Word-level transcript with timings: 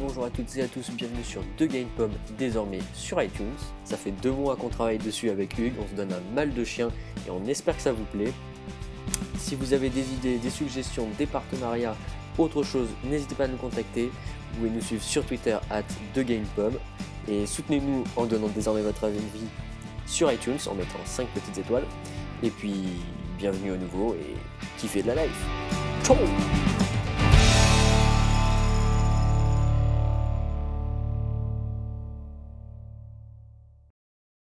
Bonjour 0.00 0.24
à 0.26 0.30
toutes 0.30 0.56
et 0.56 0.62
à 0.62 0.68
tous, 0.68 0.90
bienvenue 0.90 1.24
sur 1.24 1.42
The 1.56 1.64
Game 1.64 1.88
Pom, 1.96 2.10
désormais 2.38 2.78
sur 2.94 3.20
iTunes. 3.20 3.56
Ça 3.84 3.96
fait 3.96 4.12
deux 4.12 4.30
mois 4.30 4.54
qu'on 4.54 4.68
travaille 4.68 4.98
dessus 4.98 5.28
avec 5.28 5.58
Hugues, 5.58 5.74
on 5.82 5.88
se 5.88 5.94
donne 5.94 6.12
un 6.12 6.34
mal 6.34 6.54
de 6.54 6.62
chien 6.62 6.90
et 7.26 7.30
on 7.30 7.44
espère 7.46 7.76
que 7.76 7.82
ça 7.82 7.92
vous 7.92 8.04
plaît. 8.04 8.32
Si 9.38 9.56
vous 9.56 9.72
avez 9.72 9.90
des 9.90 10.12
idées, 10.12 10.38
des 10.38 10.50
suggestions, 10.50 11.08
des 11.18 11.26
partenariats, 11.26 11.96
autre 12.38 12.62
chose, 12.62 12.88
n'hésitez 13.02 13.34
pas 13.34 13.44
à 13.44 13.48
nous 13.48 13.56
contacter. 13.56 14.04
Vous 14.52 14.58
pouvez 14.58 14.70
nous 14.70 14.80
suivre 14.80 15.02
sur 15.02 15.24
Twitter 15.24 15.56
at 15.68 15.82
TheGamePub 16.14 16.74
et 17.26 17.44
soutenez-nous 17.44 18.04
en 18.14 18.26
donnant 18.26 18.48
désormais 18.48 18.82
votre 18.82 19.02
avis 19.04 19.18
sur 20.06 20.30
iTunes 20.30 20.58
en 20.70 20.74
mettant 20.74 21.00
5 21.04 21.26
petites 21.28 21.58
étoiles. 21.58 21.86
Et 22.44 22.50
puis, 22.50 22.84
bienvenue 23.36 23.72
au 23.72 23.76
nouveau 23.76 24.14
et 24.14 24.36
kiffez 24.78 25.02
de 25.02 25.08
la 25.08 25.24
life. 25.24 25.46
Ciao 26.04 26.16